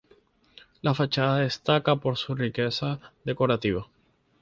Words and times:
La 0.81 0.95
fachada 0.95 1.37
destaca 1.41 1.95
por 1.95 2.17
su 2.17 2.33
riqueza 2.33 2.99
decorativa. 3.23 3.85